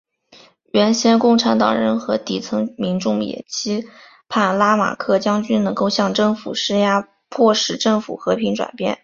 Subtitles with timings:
[0.73, 3.87] 原先共和党人和底层民众也期
[4.27, 8.97] 盼拉马克将军能够向政府施压迫使政府和平转变。